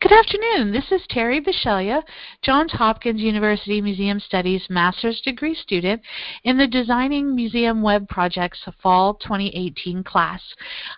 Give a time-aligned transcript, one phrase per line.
[0.00, 0.70] Good afternoon.
[0.70, 2.04] This is Terry Bishelia,
[2.42, 6.00] Johns Hopkins University Museum Studies master's degree student
[6.44, 10.40] in the Designing Museum Web Projects Fall 2018 class.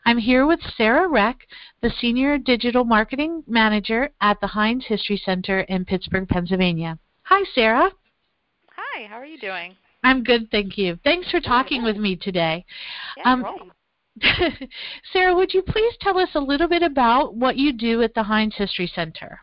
[0.05, 1.47] I'm here with Sarah Reck,
[1.81, 6.99] the Senior Digital Marketing Manager at the Heinz History Center in Pittsburgh, Pennsylvania.
[7.23, 7.91] Hi, Sarah.
[8.77, 9.77] Hi, how are you doing?
[10.05, 10.99] I'm good, thank you.
[11.05, 12.67] Thanks for talking with me today.
[13.17, 13.73] Yeah, um,
[15.13, 18.23] Sarah, would you please tell us a little bit about what you do at the
[18.23, 19.41] Heinz History Center?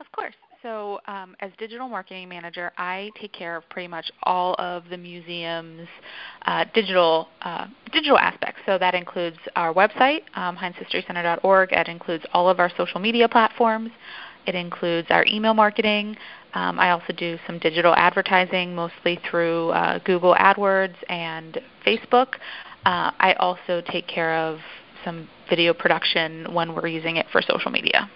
[0.00, 0.34] Of course.
[0.64, 4.96] So, um, as digital marketing manager, I take care of pretty much all of the
[4.96, 5.86] museum's
[6.46, 8.62] uh, digital uh, digital aspects.
[8.64, 11.72] So that includes our website, um, HeinzHistoryCenter.org.
[11.72, 13.90] It includes all of our social media platforms.
[14.46, 16.16] It includes our email marketing.
[16.54, 22.34] Um, I also do some digital advertising, mostly through uh, Google AdWords and Facebook.
[22.86, 24.60] Uh, I also take care of
[25.04, 28.08] some video production when we're using it for social media.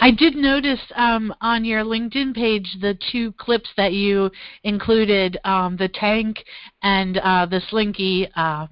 [0.00, 4.30] I did notice um, on your LinkedIn page the two clips that you
[4.64, 6.42] included, um, the tank
[6.82, 8.28] and uh, the slinky.
[8.34, 8.66] Uh,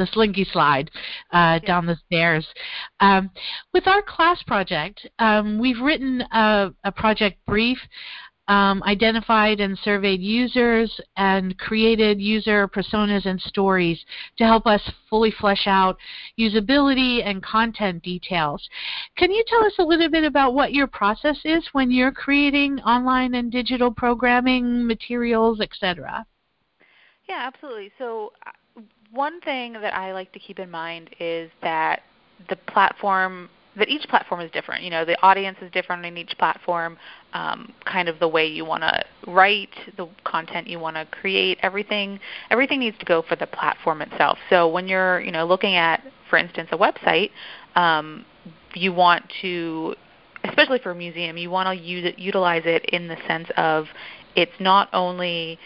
[0.00, 0.90] the slinky slide
[1.32, 1.66] uh, yeah.
[1.66, 2.46] down the stairs.
[2.98, 3.30] Um,
[3.72, 7.78] with our class project, um, we've written a, a project brief
[8.50, 14.04] um, identified and surveyed users and created user personas and stories
[14.38, 15.96] to help us fully flesh out
[16.36, 18.68] usability and content details.
[19.16, 22.80] Can you tell us a little bit about what your process is when you're creating
[22.80, 26.26] online and digital programming materials, etc.?
[27.28, 27.92] Yeah, absolutely.
[27.98, 28.50] So, uh,
[29.12, 32.02] one thing that I like to keep in mind is that
[32.48, 34.82] the platform that each platform is different.
[34.82, 36.98] You know, the audience is different in each platform.
[37.32, 41.58] Um, kind of the way you want to write, the content you want to create,
[41.62, 42.18] everything
[42.50, 44.38] everything needs to go for the platform itself.
[44.48, 47.30] So when you're you know looking at, for instance, a website,
[47.76, 48.24] um,
[48.74, 49.94] you want to,
[50.44, 53.86] especially for a museum, you want to utilize it in the sense of
[54.36, 55.58] it's not only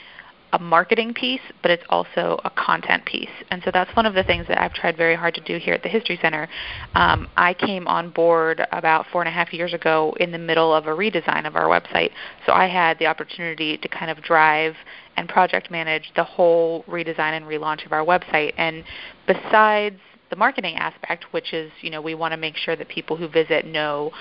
[0.54, 3.28] a marketing piece, but it's also a content piece.
[3.50, 5.74] And so that's one of the things that I've tried very hard to do here
[5.74, 6.48] at the History Center.
[6.94, 10.72] Um, I came on board about four and a half years ago in the middle
[10.72, 12.10] of a redesign of our website.
[12.46, 14.76] So I had the opportunity to kind of drive
[15.16, 18.52] and project manage the whole redesign and relaunch of our website.
[18.56, 18.84] And
[19.26, 19.98] besides
[20.30, 23.26] the marketing aspect, which is, you know, we want to make sure that people who
[23.26, 24.12] visit know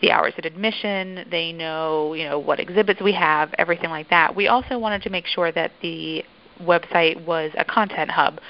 [0.00, 4.34] the hours of admission, they know, you know, what exhibits we have, everything like that.
[4.34, 6.24] We also wanted to make sure that the
[6.60, 8.40] website was a content hub.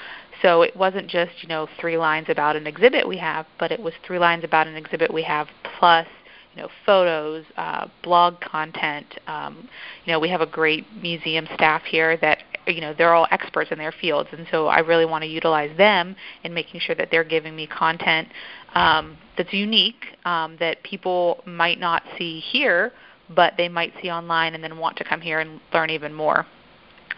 [0.41, 3.79] So it wasn't just, you know, three lines about an exhibit we have, but it
[3.79, 5.47] was three lines about an exhibit we have
[5.79, 6.07] plus
[6.55, 9.19] you know, photos, uh, blog content.
[9.27, 9.67] Um,
[10.05, 13.71] you know, we have a great museum staff here that you know they're all experts
[13.71, 17.09] in their fields, and so I really want to utilize them in making sure that
[17.11, 18.29] they're giving me content
[18.73, 22.91] um, that's unique um, that people might not see here,
[23.35, 26.45] but they might see online and then want to come here and learn even more.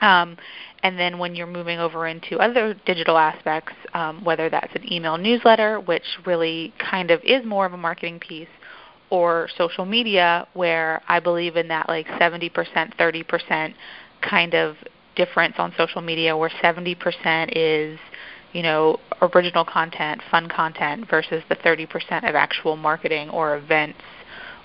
[0.02, 0.38] Um,
[0.84, 5.18] and then when you're moving over into other digital aspects, um, whether that's an email
[5.18, 8.48] newsletter, which really kind of is more of a marketing piece,
[9.10, 12.52] or social media, where I believe in that like 70%,
[12.98, 13.74] 30%
[14.22, 14.76] kind of
[15.16, 17.98] difference on social media, where 70% is
[18.58, 24.00] you know original content, fun content, versus the 30% of actual marketing or events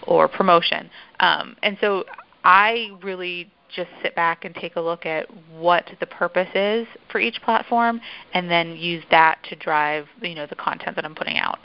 [0.05, 0.89] or promotion.
[1.21, 2.05] Um, and so
[2.43, 7.21] I really just sit back and take a look at what the purpose is for
[7.21, 8.01] each platform,
[8.33, 11.59] and then use that to drive you know the content that I'm putting out.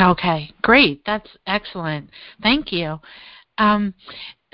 [0.00, 1.04] Okay, great.
[1.04, 2.08] That's excellent.
[2.42, 2.98] Thank you.
[3.58, 3.92] Um,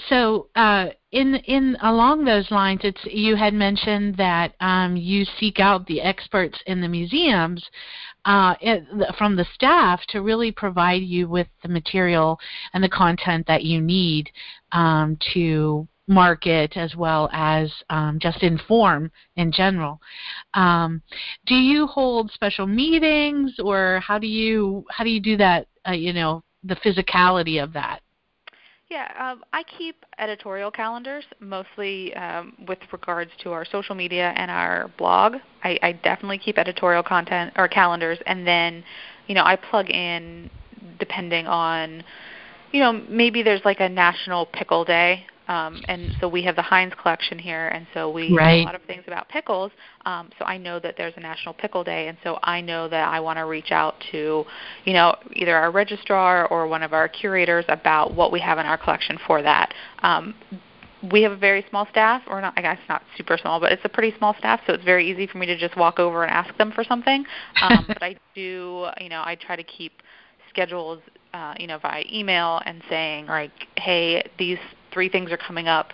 [0.09, 5.61] so uh, in in along those lines, it's you had mentioned that um, you seek
[5.61, 7.65] out the experts in the museums
[8.25, 8.85] uh, it,
[9.19, 12.39] from the staff to really provide you with the material
[12.73, 14.31] and the content that you need
[14.73, 20.01] um, to market as well as um, just inform in general.
[20.55, 21.03] Um,
[21.47, 25.67] do you hold special meetings, or how do you how do you do that?
[25.87, 28.01] Uh, you know, the physicality of that.
[28.93, 34.51] Yeah, um, I keep editorial calendars mostly um, with regards to our social media and
[34.51, 35.37] our blog.
[35.65, 38.85] I, I definitely keep editorial content or calendars, and then,
[39.29, 40.51] you know, I plug in
[40.99, 42.05] depending on,
[42.73, 46.63] you know, maybe there's like a national pickle day um, and so we have the
[46.63, 48.61] Heinz collection here, and so we right.
[48.61, 49.71] have a lot of things about pickles.
[50.07, 53.07] Um, so I know that there's a National Pickle Day, and so I know that
[53.07, 54.47] I want to reach out to,
[54.87, 58.65] you know, either our registrar or one of our curators about what we have in
[58.65, 59.75] our collection for that.
[60.03, 60.35] Um,
[61.13, 63.85] we have a very small staff, or not, I guess not super small, but it's
[63.85, 66.33] a pretty small staff, so it's very easy for me to just walk over and
[66.33, 67.27] ask them for something.
[67.61, 69.93] Um, but I do, you know, I try to keep
[70.49, 71.01] schedules,
[71.35, 74.59] uh, you know, via email and saying, like, hey, these
[74.93, 75.93] three things are coming up.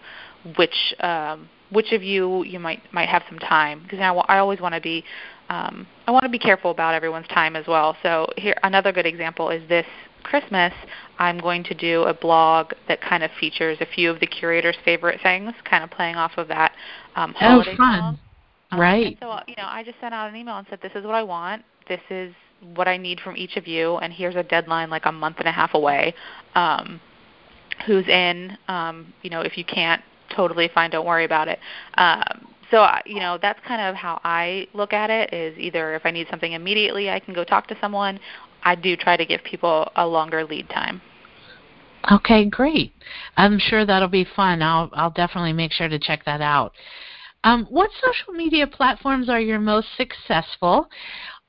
[0.57, 3.83] Which um, which of you you might might have some time?
[3.83, 5.05] Because now I always want to be
[5.49, 7.97] um, I want to be careful about everyone's time as well.
[8.03, 9.87] So here another good example is this
[10.23, 10.73] Christmas.
[11.19, 14.77] I'm going to do a blog that kind of features a few of the curator's
[14.85, 16.73] favorite things, kind of playing off of that
[17.17, 17.99] um, holiday oh, fun.
[17.99, 18.19] song.
[18.71, 19.17] Um, right.
[19.21, 21.23] so you know, I just sent out an email and said, "This is what I
[21.23, 21.65] want.
[21.89, 22.35] This is
[22.75, 25.49] what I need from each of you, and here's a deadline like a month and
[25.49, 26.15] a half away.
[26.55, 27.01] Um,
[27.87, 28.57] who's in?
[28.69, 30.03] Um, you know, if you can't,
[30.35, 30.91] totally fine.
[30.91, 31.59] Don't worry about it."
[31.95, 35.33] Um, so you know that's kind of how I look at it.
[35.33, 38.19] Is either if I need something immediately, I can go talk to someone.
[38.63, 41.01] I do try to give people a longer lead time.
[42.11, 42.93] Okay, great.
[43.37, 44.63] I'm sure that'll be fun.
[44.63, 46.73] I'll I'll definitely make sure to check that out.
[47.45, 50.89] Um, what social media platforms are your most successful?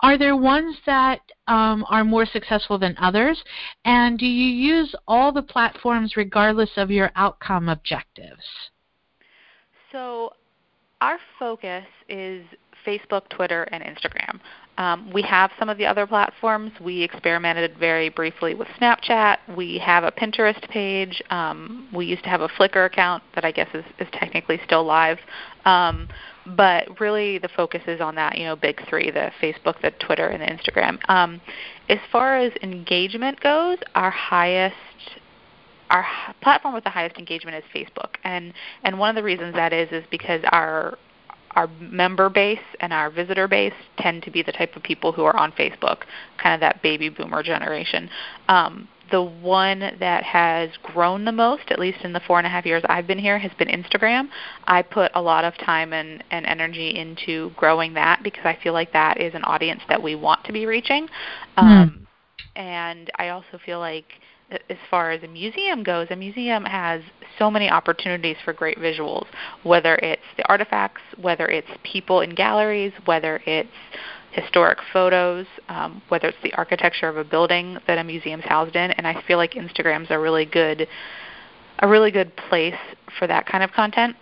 [0.01, 3.43] Are there ones that um, are more successful than others?
[3.83, 8.43] And do you use all the platforms regardless of your outcome objectives?
[9.91, 10.33] So,
[11.01, 12.45] our focus is
[12.85, 14.39] Facebook, Twitter, and Instagram.
[14.79, 16.71] Um, we have some of the other platforms.
[16.79, 19.37] We experimented very briefly with Snapchat.
[19.57, 21.21] We have a Pinterest page.
[21.29, 24.85] Um, we used to have a Flickr account that I guess is, is technically still
[24.85, 25.19] live.
[25.65, 26.07] Um,
[26.55, 30.29] but really, the focus is on that, you know, big three: the Facebook, the Twitter,
[30.29, 30.97] and the Instagram.
[31.09, 31.41] Um,
[31.89, 34.75] as far as engagement goes, our highest
[35.89, 36.05] our
[36.41, 38.53] platform with the highest engagement is Facebook, and
[38.83, 40.97] and one of the reasons that is is because our
[41.51, 45.23] our member base and our visitor base tend to be the type of people who
[45.23, 46.03] are on Facebook,
[46.41, 48.09] kind of that baby boomer generation.
[48.47, 52.49] Um, the one that has grown the most, at least in the four and a
[52.49, 54.29] half years I've been here, has been Instagram.
[54.65, 58.73] I put a lot of time and, and energy into growing that because I feel
[58.73, 61.07] like that is an audience that we want to be reaching.
[61.57, 61.65] Hmm.
[61.65, 62.07] Um,
[62.55, 64.05] And I also feel like
[64.51, 67.01] as far as a museum goes, a museum has
[67.37, 69.27] so many opportunities for great visuals,
[69.63, 73.69] whether it's the artifacts, whether it's people in galleries, whether it's
[74.31, 78.91] historic photos, um, whether it's the architecture of a building that a museum's housed in,
[78.91, 80.87] and I feel like Instagram's a really good
[81.81, 82.75] a really good place
[83.17, 84.15] for that kind of content.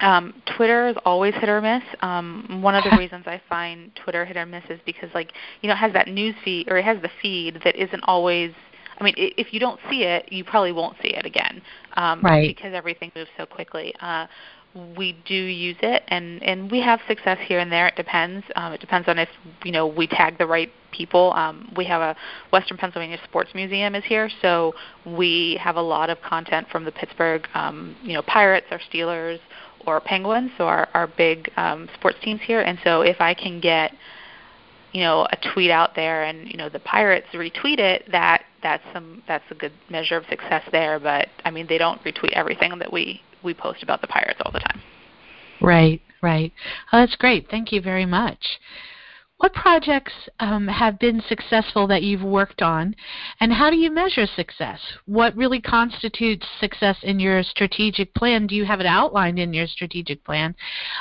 [0.00, 1.82] Um, Twitter is always hit or miss.
[2.02, 5.68] Um, one of the reasons I find Twitter hit or miss is because like you
[5.68, 8.52] know it has that news feed or it has the feed that isn't always
[8.98, 11.62] I mean, if you don't see it, you probably won't see it again,
[11.96, 12.46] um, right.
[12.46, 13.94] because everything moves so quickly.
[14.00, 14.26] Uh,
[14.96, 17.86] we do use it, and and we have success here and there.
[17.88, 18.44] It depends.
[18.56, 19.28] Um, it depends on if
[19.64, 21.32] you know we tag the right people.
[21.34, 22.16] Um, we have a
[22.52, 24.74] Western Pennsylvania Sports Museum is here, so
[25.06, 29.38] we have a lot of content from the Pittsburgh, um, you know, Pirates or Steelers
[29.86, 32.60] or Penguins, so our our big um, sports teams here.
[32.60, 33.92] And so if I can get
[34.94, 38.84] you know a tweet out there and you know the pirates retweet it that that's
[38.94, 40.98] some that's a good measure of success there.
[40.98, 44.52] But i mean they don't retweet everything that we we post about the pirates all
[44.52, 44.80] the time.
[45.60, 46.52] Right right.
[46.92, 47.50] Oh, that's great.
[47.50, 48.58] Thank you very much
[49.38, 52.94] what projects um, have been successful that you've worked on,
[53.40, 54.78] and how do you measure success?
[55.06, 58.46] What really constitutes success in your strategic plan?
[58.46, 60.54] Do you have it outlined in your strategic plan?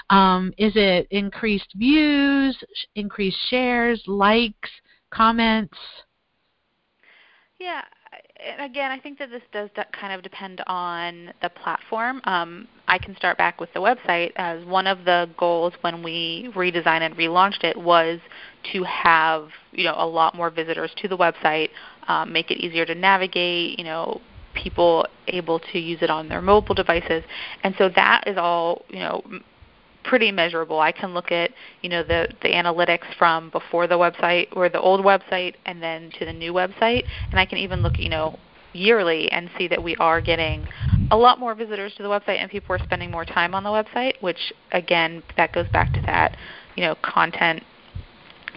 [0.09, 2.57] Um, is it increased views,
[2.95, 4.69] increased shares, likes,
[5.11, 5.77] comments?
[7.59, 7.83] Yeah,
[8.59, 12.21] again, I think that this does kind of depend on the platform.
[12.25, 16.49] Um, I can start back with the website as one of the goals when we
[16.55, 18.19] redesigned and relaunched it was
[18.71, 21.69] to have you know a lot more visitors to the website,
[22.07, 23.77] um, make it easier to navigate.
[23.77, 24.21] You know,
[24.53, 27.23] people able to use it on their mobile devices,
[27.63, 29.21] and so that is all you know
[30.03, 30.79] pretty measurable.
[30.79, 34.79] I can look at you know the the analytics from before the website or the
[34.79, 38.37] old website and then to the new website, and I can even look you know
[38.73, 40.67] yearly and see that we are getting
[41.11, 43.69] a lot more visitors to the website and people are spending more time on the
[43.69, 44.21] website.
[44.21, 46.37] Which again, that goes back to that
[46.75, 47.63] you know content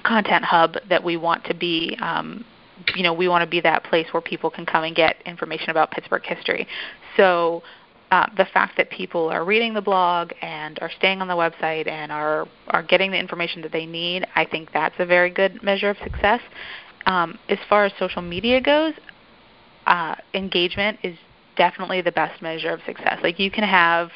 [0.04, 1.96] content hub that we want to be.
[2.00, 2.44] Um,
[2.94, 5.70] you know, we want to be that place where people can come and get information
[5.70, 6.68] about Pittsburgh history.
[7.16, 7.62] So
[8.10, 11.88] uh, the fact that people are reading the blog and are staying on the website
[11.88, 15.62] and are are getting the information that they need, I think that's a very good
[15.62, 16.40] measure of success.
[17.06, 18.94] Um, as far as social media goes,
[19.86, 21.16] uh, engagement is
[21.56, 23.18] definitely the best measure of success.
[23.22, 24.10] Like you can have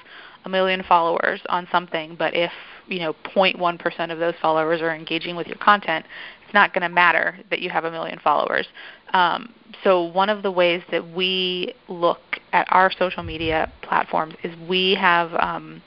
[0.44, 2.52] a million followers on something, but if
[2.86, 6.04] you know 0.1% of those followers are engaging with your content,
[6.44, 8.66] it's not going to matter that you have a million followers.
[9.12, 12.20] Um, so one of the ways that we look
[12.52, 15.82] at our social media platforms is we have um,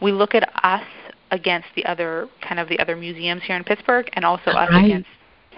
[0.00, 0.86] we look at us
[1.30, 5.08] against the other kind of the other museums here in Pittsburgh, and also us against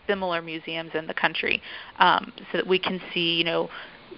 [0.07, 1.61] similar museums in the country,
[1.99, 3.69] um, so that we can see, you know,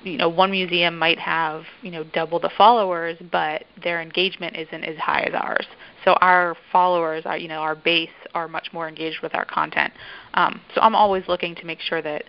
[0.05, 4.85] you know, one museum might have, you know, double the followers, but their engagement isn't
[4.85, 5.67] as high as ours.
[6.05, 9.93] So our followers, are, you know, our base are much more engaged with our content.
[10.35, 12.25] Um, so I'm always looking to make sure that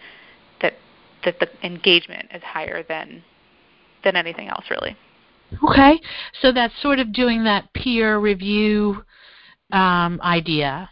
[1.25, 3.23] that the engagement is higher than
[4.03, 4.95] than anything else, really.
[5.63, 5.99] Okay,
[6.41, 9.03] so that's sort of doing that peer review
[9.71, 10.89] um, idea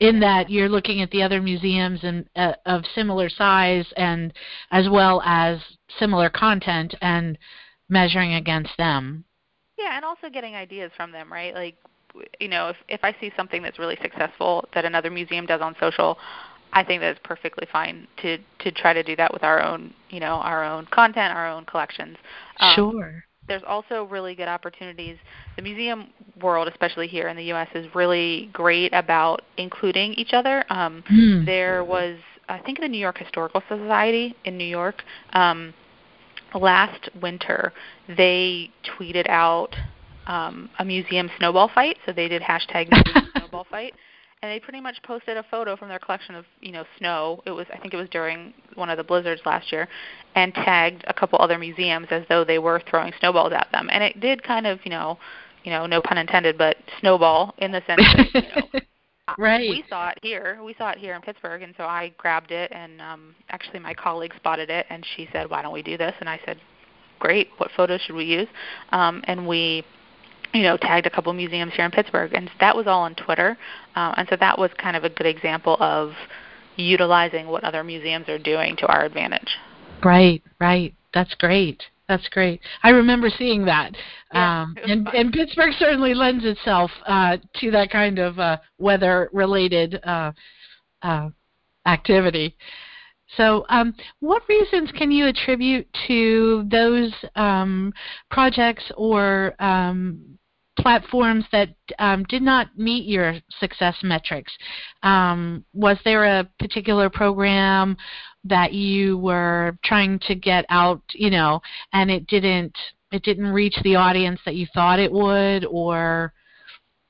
[0.00, 4.32] in that you're looking at the other museums and uh, of similar size and
[4.70, 5.58] as well as
[5.98, 7.38] similar content and
[7.88, 9.24] measuring against them.
[9.78, 11.54] Yeah, and also getting ideas from them, right?
[11.54, 11.76] Like
[12.40, 15.76] you know, if if I see something that's really successful that another museum does on
[15.78, 16.18] social,
[16.72, 19.92] I think that it's perfectly fine to to try to do that with our own,
[20.08, 22.16] you know, our own content, our own collections.
[22.58, 25.18] Um, sure there's also really good opportunities.
[25.56, 26.10] The museum
[26.40, 30.64] world, especially here in the U.S., is really great about including each other.
[30.70, 31.44] Um, mm.
[31.44, 32.16] There was,
[32.48, 35.02] I think, the New York Historical Society in New York.
[35.32, 35.74] Um,
[36.54, 37.72] last winter,
[38.16, 39.74] they tweeted out
[40.28, 41.96] um, a museum snowball fight.
[42.06, 43.94] So they did hashtag museum snowball fight
[44.42, 47.42] and they pretty much posted a photo from their collection of you know snow.
[47.46, 49.88] It was I think it was during one of the blizzards last year,
[50.34, 53.88] and tagged a couple other museums as though they were throwing snowballs at them.
[53.92, 55.18] And it did kind of you know,
[55.64, 58.80] you know, no pun intended, but snowball in the sense that you know.
[59.38, 59.68] right.
[59.68, 60.58] We saw it here.
[60.64, 63.92] We saw it here in Pittsburgh, and so I grabbed it, and um, actually my
[63.92, 66.58] colleague spotted it, and she said, "Why don't we do this?" And I said,
[67.18, 67.50] "Great.
[67.58, 68.48] What photos should we use?"
[68.90, 69.84] Um, and we
[70.52, 73.56] you know, tagged a couple museums here in Pittsburgh, and that was all on Twitter.
[73.94, 76.12] Uh, and so that was kind of a good example of
[76.76, 79.56] utilizing what other museums are doing to our advantage.
[80.04, 80.94] Right, right.
[81.12, 81.82] That's great.
[82.08, 82.60] That's great.
[82.82, 83.92] I remember seeing that.
[84.32, 90.00] Yeah, um, and, and Pittsburgh certainly lends itself uh, to that kind of uh, weather-related
[90.04, 90.32] uh,
[91.02, 91.28] uh,
[91.86, 92.56] activity.
[93.36, 97.92] So, um, what reasons can you attribute to those um,
[98.28, 100.20] projects or um,
[100.82, 104.52] platforms that um, did not meet your success metrics?
[105.02, 107.96] Um, was there a particular program
[108.44, 111.60] that you were trying to get out, you know,
[111.92, 112.76] and it didn't
[113.12, 116.32] it didn't reach the audience that you thought it would, or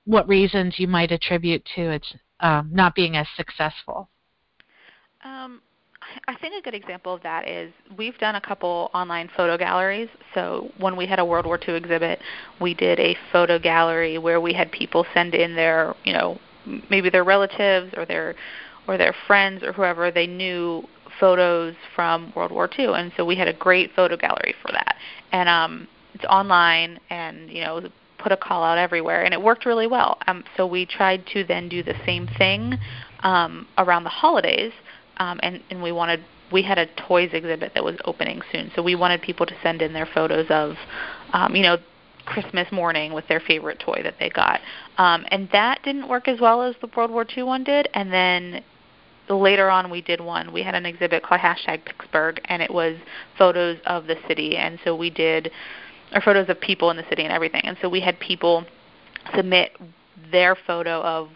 [0.06, 4.08] what reasons you might attribute to its um, not being as successful?
[5.22, 5.60] Um,
[6.26, 10.08] I think a good example of that is we've done a couple online photo galleries.
[10.34, 12.20] So when we had a World War II exhibit,
[12.60, 16.38] we did a photo gallery where we had people send in their, you know,
[16.88, 18.34] maybe their relatives or their
[18.88, 20.86] or their friends or whoever they knew
[21.18, 24.96] photos from World War II, and so we had a great photo gallery for that.
[25.32, 27.88] And um, it's online, and you know,
[28.18, 30.18] put a call out everywhere, and it worked really well.
[30.26, 32.78] Um, so we tried to then do the same thing
[33.20, 34.72] um, around the holidays
[35.20, 38.82] um, and and we wanted we had a toys exhibit that was opening soon, so
[38.82, 40.74] we wanted people to send in their photos of,
[41.32, 41.76] um, you know,
[42.26, 44.60] Christmas morning with their favorite toy that they got,
[44.98, 47.88] um, and that didn't work as well as the World War II one did.
[47.94, 48.64] And then
[49.28, 50.52] later on, we did one.
[50.52, 52.96] We had an exhibit called hashtag Pittsburgh, and it was
[53.38, 55.52] photos of the city, and so we did,
[56.12, 57.62] or photos of people in the city and everything.
[57.64, 58.64] And so we had people
[59.36, 59.72] submit
[60.32, 61.28] their photo of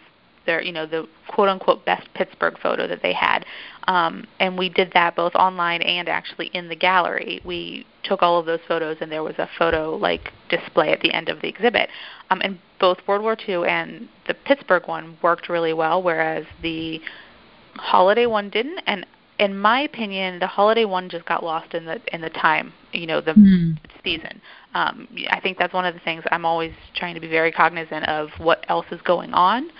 [0.46, 3.44] their you know the quote unquote best Pittsburgh photo that they had.
[3.86, 7.40] Um, and we did that both online and actually in the gallery.
[7.44, 11.12] We took all of those photos and there was a photo like display at the
[11.12, 11.90] end of the exhibit.
[12.30, 17.00] Um, and both World War II and the Pittsburgh one worked really well, whereas the
[17.76, 18.80] holiday one didn't.
[18.86, 19.06] And
[19.38, 23.06] in my opinion, the holiday one just got lost in the in the time, you
[23.06, 23.76] know, the mm.
[24.02, 24.40] season.
[24.74, 28.08] Um, I think that's one of the things I'm always trying to be very cognizant
[28.08, 29.70] of what else is going on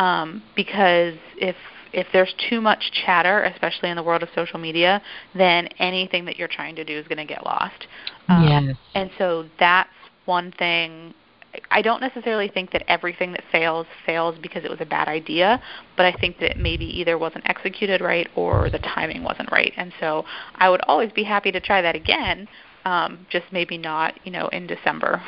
[0.00, 1.54] um, because if
[1.92, 5.02] if there's too much chatter, especially in the world of social media,
[5.34, 7.86] then anything that you're trying to do is going to get lost.
[8.28, 8.76] Um, yes.
[8.94, 9.90] And so that's
[10.24, 11.14] one thing.
[11.72, 15.60] I don't necessarily think that everything that fails fails because it was a bad idea,
[15.96, 19.72] but I think that maybe either wasn't executed right or the timing wasn't right.
[19.76, 22.46] And so I would always be happy to try that again,
[22.84, 25.20] um, just maybe not, you know, in December.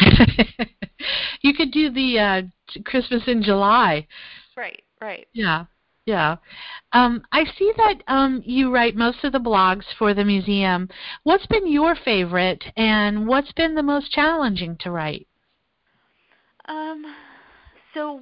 [1.42, 2.42] you could do the uh,
[2.84, 4.06] Christmas in July.
[4.56, 5.26] Right, right.
[5.32, 5.64] Yeah,
[6.06, 6.36] yeah.
[6.92, 10.88] Um, I see that um, you write most of the blogs for the museum.
[11.22, 15.26] What's been your favorite, and what's been the most challenging to write?
[16.66, 17.04] Um,
[17.92, 18.20] so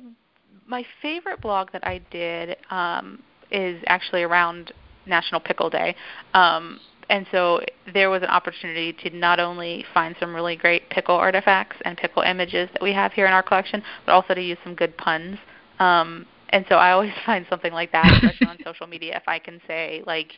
[0.66, 4.72] my favorite blog that I did um, is actually around
[5.06, 5.94] National Pickle Day.
[6.34, 6.80] Um,
[7.12, 7.60] and so
[7.92, 12.22] there was an opportunity to not only find some really great pickle artifacts and pickle
[12.22, 15.36] images that we have here in our collection, but also to use some good puns.
[15.78, 19.38] Um, and so I always find something like that, especially on social media, if I
[19.38, 20.32] can say like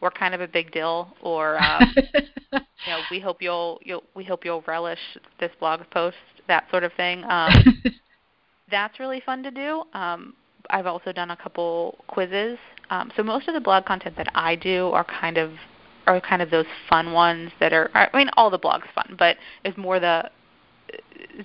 [0.00, 1.92] we're kind of a big deal, or um,
[2.52, 5.00] you know, we hope you'll, you'll we hope you'll relish
[5.40, 7.24] this blog post, that sort of thing.
[7.30, 7.74] Um,
[8.70, 9.82] that's really fun to do.
[9.94, 10.34] Um,
[10.70, 12.56] I've also done a couple quizzes.
[12.90, 15.50] Um, so most of the blog content that I do are kind of
[16.10, 17.90] are kind of those fun ones that are.
[17.94, 20.30] I mean, all the blogs fun, but it's more the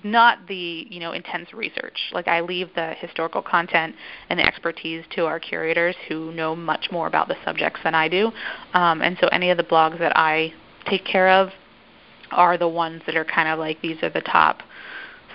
[0.02, 1.98] not the you know intense research.
[2.12, 3.94] Like I leave the historical content
[4.28, 8.08] and the expertise to our curators who know much more about the subjects than I
[8.08, 8.32] do.
[8.74, 10.52] Um, and so any of the blogs that I
[10.86, 11.50] take care of
[12.32, 14.62] are the ones that are kind of like these are the top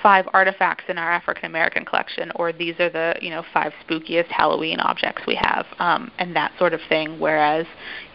[0.02, 4.28] five artifacts in our African American collection, or these are the you know five spookiest
[4.28, 7.20] Halloween objects we have, um, and that sort of thing.
[7.20, 7.66] Whereas,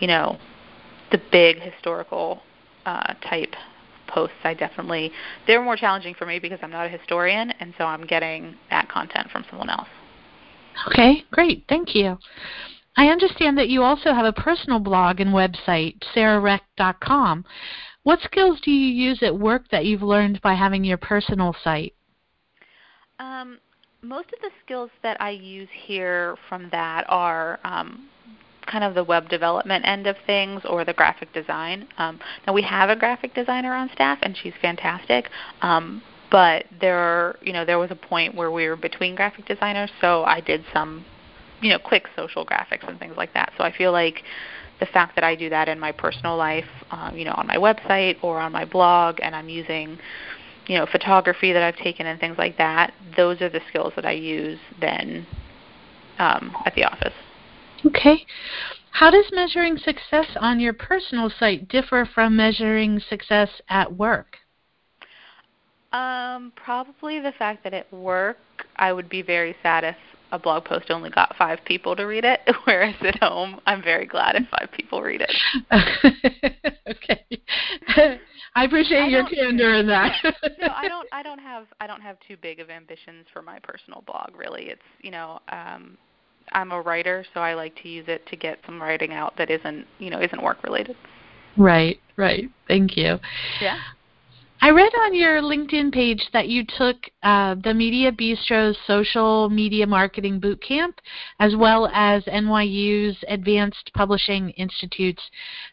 [0.00, 0.38] you know,
[1.10, 2.42] the big historical
[2.84, 3.54] uh, type
[4.06, 5.10] posts, I definitely
[5.46, 8.88] they're more challenging for me because I'm not a historian, and so I'm getting that
[8.88, 9.88] content from someone else.
[10.88, 12.18] Okay, great, thank you.
[12.96, 17.44] I understand that you also have a personal blog and website, sarahreck.com.
[18.04, 21.94] What skills do you use at work that you've learned by having your personal site?
[23.18, 23.58] Um,
[24.02, 28.08] most of the skills that I use here from that are um,
[28.66, 31.88] kind of the web development end of things or the graphic design.
[31.98, 35.30] Um, now we have a graphic designer on staff, and she's fantastic.
[35.62, 39.46] Um, but there, are, you know, there was a point where we were between graphic
[39.46, 41.04] designers, so I did some,
[41.60, 43.52] you know, quick social graphics and things like that.
[43.56, 44.22] So I feel like
[44.80, 47.56] the fact that I do that in my personal life, um, you know, on my
[47.56, 49.98] website or on my blog, and I'm using,
[50.66, 52.92] you know, photography that I've taken and things like that.
[53.16, 55.26] Those are the skills that I use then
[56.18, 57.14] um, at the office.
[57.84, 58.24] Okay.
[58.90, 64.38] How does measuring success on your personal site differ from measuring success at work?
[65.92, 68.38] Um, probably the fact that at work
[68.76, 69.96] I would be very sad if
[70.32, 74.06] a blog post only got five people to read it, whereas at home I'm very
[74.06, 75.32] glad if five people read it.
[76.88, 77.24] okay.
[78.56, 80.16] I appreciate I your candor in that.
[80.58, 83.58] no, I don't I don't have I don't have too big of ambitions for my
[83.60, 84.70] personal blog really.
[84.70, 85.96] It's you know, um
[86.52, 89.50] I'm a writer, so I like to use it to get some writing out that
[89.50, 90.96] isn't, you know, isn't work related.
[91.56, 92.50] Right, right.
[92.68, 93.18] Thank you.
[93.60, 93.78] Yeah.
[94.60, 99.86] I read on your LinkedIn page that you took uh, the Media Bistro's social media
[99.86, 100.98] marketing boot camp,
[101.40, 105.22] as well as NYU's Advanced Publishing Institute's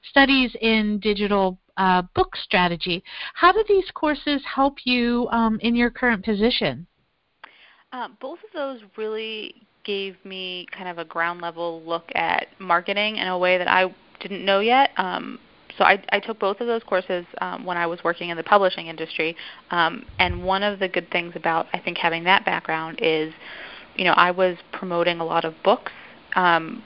[0.10, 3.04] studies in digital uh, book strategy.
[3.34, 6.86] How do these courses help you um, in your current position?
[7.94, 13.18] Uh, both of those really gave me kind of a ground level look at marketing
[13.18, 14.92] in a way that I didn't know yet.
[14.98, 15.40] Um,
[15.78, 18.44] so I, I took both of those courses um, when I was working in the
[18.44, 19.36] publishing industry.
[19.72, 23.34] Um, and one of the good things about I think having that background is,
[23.96, 25.92] you know, I was promoting a lot of books
[26.36, 26.84] um,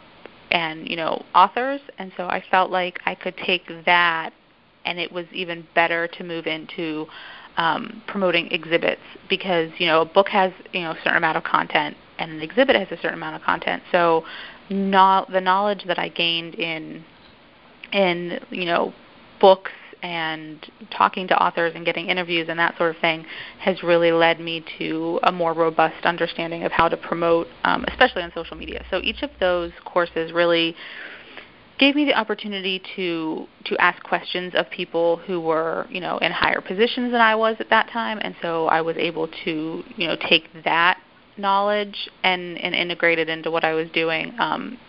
[0.51, 4.31] and you know authors, and so I felt like I could take that,
[4.85, 7.07] and it was even better to move into
[7.57, 11.43] um, promoting exhibits because you know a book has you know a certain amount of
[11.43, 13.83] content and an exhibit has a certain amount of content.
[13.91, 14.23] So,
[14.69, 17.03] not the knowledge that I gained in
[17.91, 18.93] in you know
[19.39, 19.71] books
[20.03, 23.25] and talking to authors and getting interviews and that sort of thing
[23.59, 28.21] has really led me to a more robust understanding of how to promote, um, especially
[28.21, 28.85] on social media.
[28.91, 30.75] So each of those courses really
[31.79, 36.31] gave me the opportunity to to ask questions of people who were you know in
[36.31, 40.07] higher positions than I was at that time, and so I was able to you
[40.07, 40.99] know take that
[41.37, 44.33] knowledge and, and integrate it into what I was doing.
[44.39, 44.79] Um,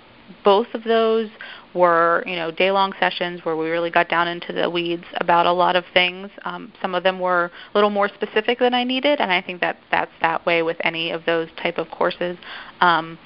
[0.45, 1.29] both of those
[1.75, 5.53] were, you know, day-long sessions where we really got down into the weeds about a
[5.53, 6.31] lot of things.
[6.45, 9.61] Um, some of them were a little more specific than I needed, and I think
[9.61, 12.37] that that's that way with any of those type of courses.
[12.81, 13.19] Um,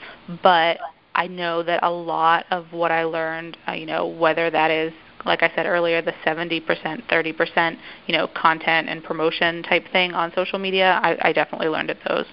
[0.43, 0.79] but
[1.23, 4.93] I know that a lot of what I learned, uh, you know, whether that is
[5.25, 7.77] like I said earlier, the 70%, 30%,
[8.09, 11.99] you know, content and promotion type thing on social media, I, I definitely learned at
[12.09, 12.27] those.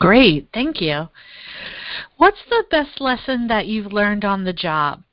[0.00, 1.06] Great, thank you.
[2.16, 5.04] What's the best lesson that you've learned on the job?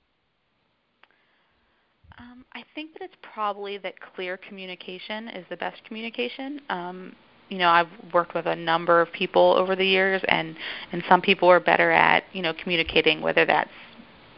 [2.17, 6.59] Um, I think that it's probably that clear communication is the best communication.
[6.71, 7.15] Um,
[7.49, 10.55] you know, I've worked with a number of people over the years, and
[10.91, 13.71] and some people are better at you know communicating, whether that's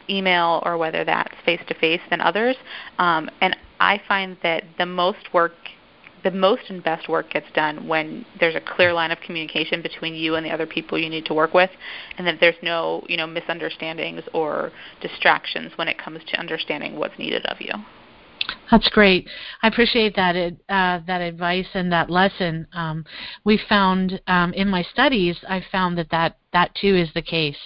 [0.08, 2.56] email or whether that's face to face than others.
[2.98, 5.52] Um, and I find that the most work
[6.22, 10.14] the most and best work gets done when there's a clear line of communication between
[10.14, 11.70] you and the other people you need to work with
[12.18, 14.70] and that there's no you know misunderstandings or
[15.00, 17.72] distractions when it comes to understanding what's needed of you
[18.70, 19.28] That's great.
[19.62, 22.66] I appreciate that uh, that advice and that lesson.
[22.72, 23.04] Um,
[23.44, 27.58] we found um, in my studies, I found that that, that too is the case,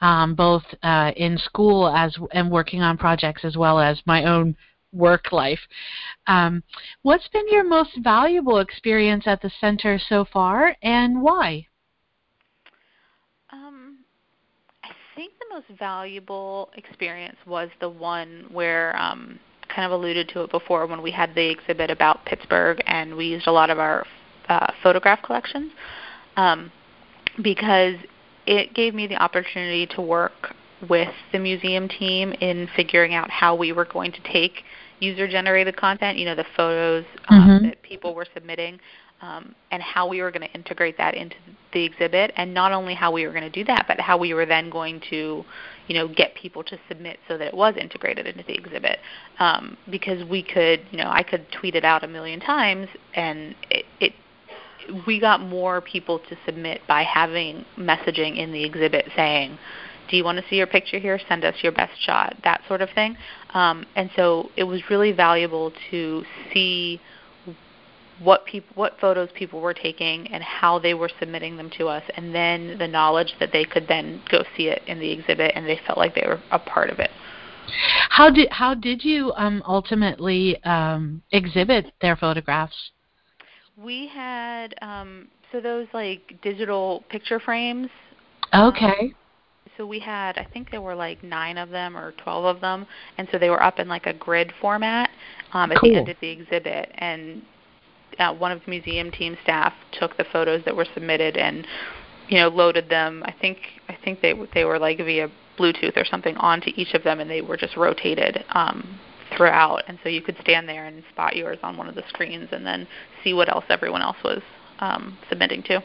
[0.00, 4.56] um, both uh, in school as and working on projects as well as my own
[4.92, 5.60] work life.
[6.26, 6.62] Um,
[7.02, 11.66] what's been your most valuable experience at the center so far, and why?
[13.50, 13.98] Um,
[14.84, 19.38] I think the most valuable experience was the one where um,
[19.74, 23.26] kind of alluded to it before when we had the exhibit about Pittsburgh, and we
[23.26, 24.06] used a lot of our
[24.48, 25.72] uh, photograph collections
[26.36, 26.70] um,
[27.42, 27.94] because
[28.46, 30.54] it gave me the opportunity to work
[30.88, 34.64] with the museum team in figuring out how we were going to take
[34.98, 37.66] user generated content, you know, the photos um, mm-hmm.
[37.66, 38.78] that people were submitting,
[39.20, 41.36] um, and how we were going to integrate that into
[41.72, 44.34] the exhibit, and not only how we were going to do that, but how we
[44.34, 45.44] were then going to,
[45.88, 48.98] you know, get people to submit so that it was integrated into the exhibit.
[49.38, 53.54] Um, because we could, you know, I could tweet it out a million times, and
[53.70, 54.12] it, it
[55.06, 59.58] we got more people to submit by having messaging in the exhibit saying,
[60.10, 61.20] "Do you want to see your picture here?
[61.28, 63.16] Send us your best shot." That sort of thing.
[63.54, 67.00] Um, and so it was really valuable to see
[68.20, 72.02] what people what photos people were taking and how they were submitting them to us
[72.16, 75.66] and then the knowledge that they could then go see it in the exhibit and
[75.66, 77.10] they felt like they were a part of it.
[78.10, 82.76] How did how did you um, ultimately um, exhibit their photographs?
[83.76, 87.88] We had um, so those like digital picture frames.
[88.52, 88.86] Okay.
[89.00, 89.14] Um,
[89.76, 92.86] so we had i think there were like nine of them or twelve of them
[93.18, 95.10] and so they were up in like a grid format
[95.52, 95.90] um, at cool.
[95.90, 97.42] the end of the exhibit and
[98.18, 101.66] uh, one of the museum team staff took the photos that were submitted and
[102.28, 103.22] you know loaded them.
[103.26, 107.04] I think I think they they were like via Bluetooth or something onto each of
[107.04, 108.98] them, and they were just rotated um,
[109.36, 109.82] throughout.
[109.88, 112.64] And so you could stand there and spot yours on one of the screens, and
[112.66, 112.86] then
[113.22, 114.42] see what else everyone else was
[114.80, 115.82] um, submitting to.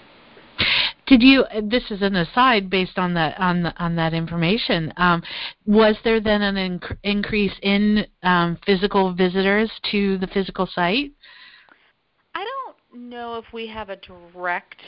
[1.05, 1.45] Did you?
[1.63, 4.93] This is an aside based on that on the, on that information.
[4.97, 5.23] Um,
[5.65, 11.11] was there then an inc- increase in um, physical visitors to the physical site?
[12.97, 14.81] Know if we have a direct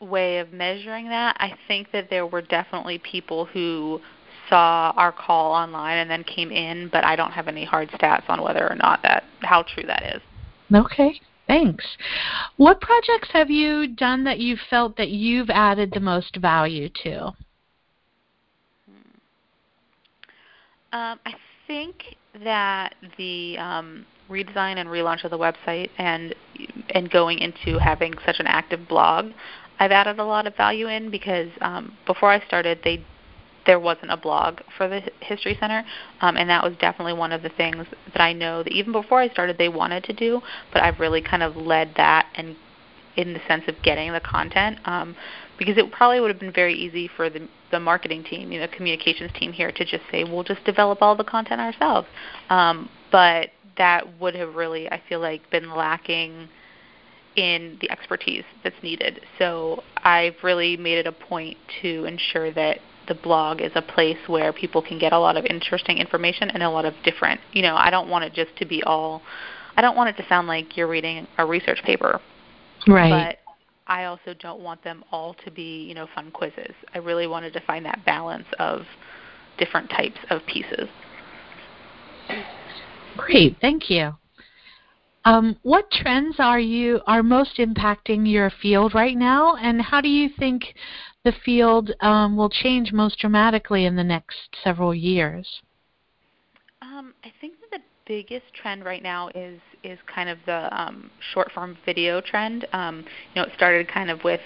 [0.00, 1.36] way of measuring that.
[1.38, 4.00] I think that there were definitely people who
[4.48, 8.28] saw our call online and then came in, but I don't have any hard stats
[8.28, 10.22] on whether or not that how true that is.
[10.74, 11.20] Okay.
[11.46, 11.84] Thanks.
[12.58, 17.32] What projects have you done that you felt that you've added the most value to?
[18.86, 18.92] Hmm.
[20.92, 21.34] Um, I
[21.66, 26.34] think that the um, redesign and relaunch of the website and
[26.90, 29.32] and going into having such an active blog,
[29.78, 33.04] I've added a lot of value in because um, before I started, they
[33.66, 35.84] there wasn't a blog for the History Center,
[36.22, 39.20] um, and that was definitely one of the things that I know that even before
[39.20, 40.40] I started they wanted to do,
[40.72, 42.56] but I've really kind of led that and
[43.16, 45.14] in the sense of getting the content um,
[45.58, 48.66] because it probably would have been very easy for the the marketing team, you know,
[48.68, 52.08] communications team here to just say we'll just develop all the content ourselves.
[52.48, 56.48] Um, but that would have really, I feel like, been lacking
[57.36, 59.20] in the expertise that's needed.
[59.38, 62.78] So I've really made it a point to ensure that
[63.08, 66.62] the blog is a place where people can get a lot of interesting information and
[66.62, 69.22] a lot of different, you know, I don't want it just to be all,
[69.76, 72.20] I don't want it to sound like you're reading a research paper.
[72.86, 73.10] Right.
[73.10, 73.52] But
[73.86, 76.74] I also don't want them all to be, you know, fun quizzes.
[76.94, 78.82] I really wanted to find that balance of
[79.58, 80.88] different types of pieces.
[83.16, 84.14] Great, thank you.
[85.24, 90.08] Um, what trends are you are most impacting your field right now, and how do
[90.08, 90.74] you think
[91.24, 95.60] the field um, will change most dramatically in the next several years?
[96.80, 101.10] Um, I think that the biggest trend right now is is kind of the um,
[101.32, 102.66] short form video trend.
[102.72, 104.40] Um, you know, it started kind of with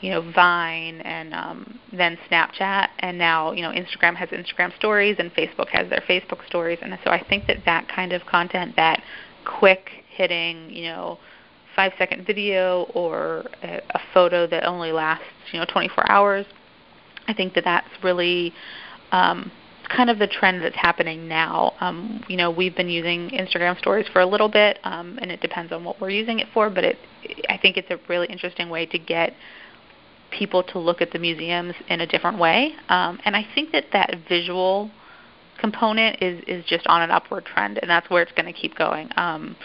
[0.00, 5.16] you know Vine and um, then Snapchat, and now you know Instagram has Instagram stories
[5.18, 8.76] and Facebook has their Facebook stories, and so I think that that kind of content,
[8.76, 9.02] that
[9.44, 11.18] quick hitting, you know,
[11.74, 16.46] five second video or a, a photo that only lasts you know 24 hours,
[17.26, 18.52] I think that that's really
[19.12, 19.50] um,
[19.88, 21.74] kind of the trend that's happening now.
[21.80, 25.40] Um, you know, we've been using Instagram stories for a little bit, um, and it
[25.40, 26.70] depends on what we're using it for.
[26.70, 26.98] But it,
[27.48, 29.34] I think it's a really interesting way to get
[30.30, 32.72] people to look at the museums in a different way.
[32.88, 34.90] Um, and I think that that visual
[35.58, 38.76] component is is just on an upward trend, and that's where it's going to keep
[38.76, 39.10] going.
[39.16, 39.56] Um,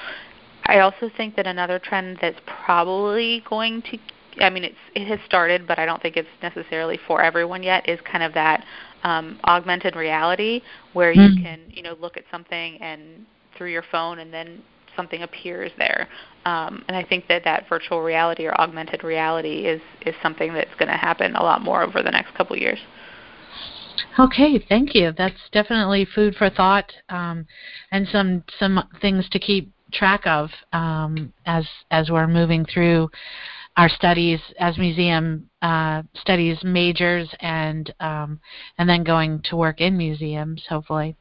[0.65, 3.97] I also think that another trend that's probably going to
[4.39, 7.88] I mean, it's it has started, but I don't think it's necessarily for everyone yet.
[7.88, 8.65] Is kind of that
[9.04, 10.62] um, augmented reality
[10.93, 11.43] where you mm.
[11.43, 13.26] can, you know, look at something and
[13.58, 14.63] through your phone and then
[14.96, 16.08] something appears there.
[16.46, 20.74] Um, and I think that that virtual reality or augmented reality is is something that's
[20.78, 22.80] going to happen a lot more over the next couple years.
[24.20, 25.14] Okay, thank you.
[25.18, 27.46] That's definitely food for thought, um,
[27.92, 33.10] and some some things to keep track of um, as as we're moving through
[33.78, 38.40] our studies as museum uh, studies majors and um,
[38.78, 41.16] and then going to work in museums hopefully.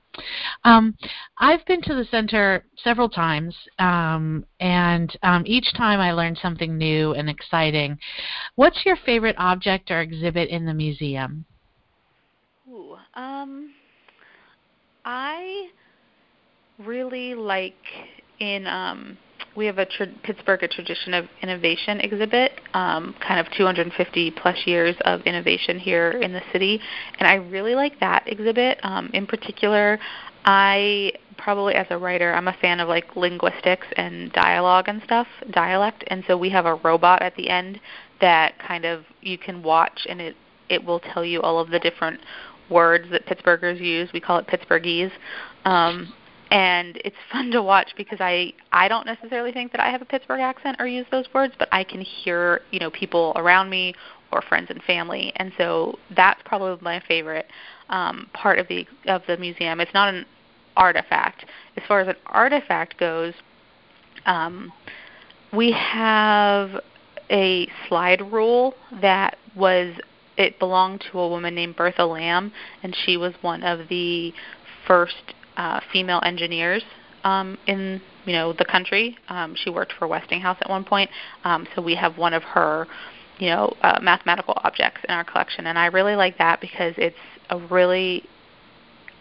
[0.64, 0.96] Um,
[1.38, 6.76] I've been to the center several times, um, and um, each time I learned something
[6.76, 7.98] new and exciting.
[8.56, 11.44] What's your favorite object or exhibit in the museum?
[12.70, 13.72] Ooh, um,
[15.04, 15.70] I
[16.78, 17.74] really like
[18.38, 19.18] in um,
[19.56, 24.56] we have a tra- Pittsburgh a tradition of innovation exhibit, um, kind of 250 plus
[24.66, 26.80] years of innovation here in the city,
[27.18, 28.78] and I really like that exhibit.
[28.82, 29.98] Um, in particular,
[30.44, 35.26] I probably as a writer, I'm a fan of like linguistics and dialogue and stuff,
[35.50, 37.80] dialect, and so we have a robot at the end
[38.20, 40.36] that kind of you can watch and it
[40.68, 42.20] it will tell you all of the different
[42.70, 44.08] words that Pittsburghers use.
[44.14, 45.12] We call it Pittsburghese.
[45.64, 46.14] Um,
[46.52, 50.04] and it's fun to watch because I I don't necessarily think that I have a
[50.04, 53.94] Pittsburgh accent or use those words, but I can hear you know people around me
[54.30, 57.46] or friends and family, and so that's probably my favorite
[57.88, 59.80] um, part of the of the museum.
[59.80, 60.26] It's not an
[60.76, 61.46] artifact.
[61.76, 63.32] As far as an artifact goes,
[64.26, 64.70] um,
[65.54, 66.80] we have
[67.30, 69.94] a slide rule that was
[70.36, 74.34] it belonged to a woman named Bertha Lamme, and she was one of the
[74.86, 76.82] first uh, female engineers
[77.24, 79.16] um, in you know the country.
[79.28, 81.10] Um, she worked for Westinghouse at one point,
[81.44, 82.86] um, so we have one of her
[83.38, 87.16] you know uh, mathematical objects in our collection, and I really like that because it's
[87.50, 88.24] a really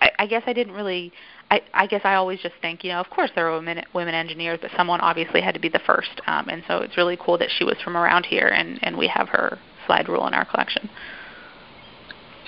[0.01, 1.13] I, I guess I didn't really.
[1.49, 4.15] I, I guess I always just think, you know, of course there are women women
[4.15, 7.37] engineers, but someone obviously had to be the first, um, and so it's really cool
[7.37, 10.45] that she was from around here, and and we have her slide rule in our
[10.45, 10.89] collection.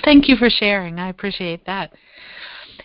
[0.04, 1.00] Thank you for sharing.
[1.00, 1.94] I appreciate that.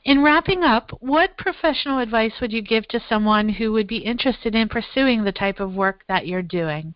[0.09, 4.55] In wrapping up, what professional advice would you give to someone who would be interested
[4.55, 6.95] in pursuing the type of work that you're doing?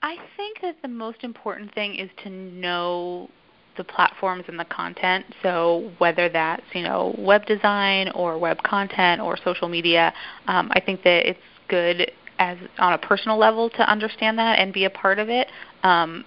[0.00, 3.28] I think that the most important thing is to know
[3.76, 5.26] the platforms and the content.
[5.42, 10.14] So whether that's you know web design or web content or social media,
[10.46, 14.72] um, I think that it's good as on a personal level to understand that and
[14.72, 15.48] be a part of it.
[15.82, 16.24] Um,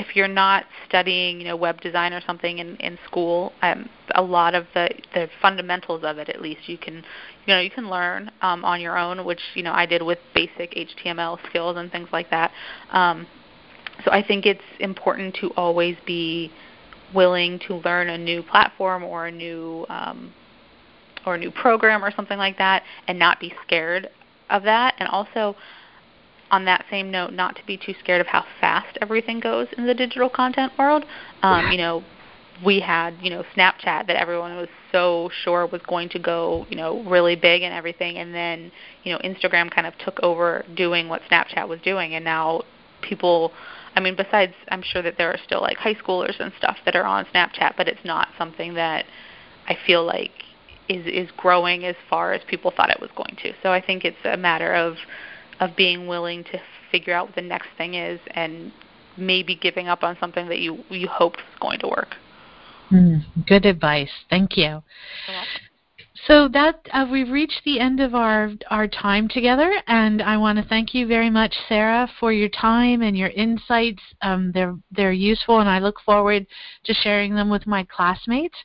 [0.00, 4.22] if you're not studying, you know, web design or something in, in school, um, a
[4.22, 7.90] lot of the the fundamentals of it, at least, you can, you know, you can
[7.90, 11.92] learn um, on your own, which you know I did with basic HTML skills and
[11.92, 12.50] things like that.
[12.90, 13.26] Um,
[14.04, 16.50] so I think it's important to always be
[17.14, 20.32] willing to learn a new platform or a new um,
[21.26, 24.08] or a new program or something like that, and not be scared
[24.48, 24.94] of that.
[24.98, 25.56] And also,
[26.50, 29.86] on that same note, not to be too scared of how fast everything goes in
[29.86, 31.04] the digital content world.
[31.42, 32.02] Um, you know,
[32.64, 36.76] we had you know Snapchat that everyone was so sure was going to go you
[36.76, 38.70] know really big and everything, and then
[39.04, 42.62] you know Instagram kind of took over doing what Snapchat was doing, and now
[43.02, 43.52] people.
[43.96, 46.94] I mean, besides, I'm sure that there are still like high schoolers and stuff that
[46.94, 49.04] are on Snapchat, but it's not something that
[49.66, 50.30] I feel like
[50.88, 53.52] is is growing as far as people thought it was going to.
[53.62, 54.96] So I think it's a matter of
[55.60, 58.72] of being willing to figure out what the next thing is and
[59.16, 62.16] maybe giving up on something that you you hoped was going to work.
[62.90, 64.10] Mm, good advice.
[64.28, 64.82] Thank you.
[66.26, 70.58] So that uh, we've reached the end of our our time together, and I want
[70.58, 74.02] to thank you very much, Sarah, for your time and your insights.
[74.20, 76.46] Um, they're they're useful, and I look forward
[76.84, 78.56] to sharing them with my classmates.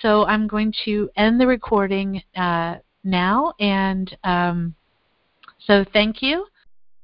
[0.00, 4.74] So I'm going to end the recording uh, now, and um,
[5.66, 6.46] so thank you.